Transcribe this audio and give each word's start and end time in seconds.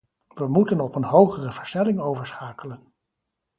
We 0.27 0.47
moeten 0.47 0.79
op 0.81 0.95
een 0.95 1.03
hogere 1.03 1.51
versnelling 1.51 1.99
overschakelen. 1.99 2.93